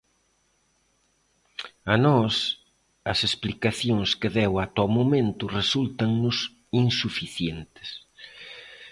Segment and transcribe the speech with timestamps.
[1.93, 2.35] A nós,
[3.11, 6.37] as explicacións que deu ata o momento resúltannos
[6.83, 7.89] insuficientes.